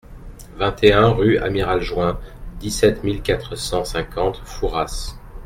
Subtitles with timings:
[0.57, 2.19] vingt et un rue Amiral Juin,
[2.59, 5.15] dix-sept mille quatre cent cinquante Fouras